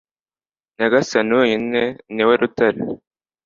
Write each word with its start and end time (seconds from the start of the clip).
nyagasani 0.77 1.33
wenyine, 1.39 1.81
ni 2.13 2.23
we 2.27 2.33
rutare 2.41 2.81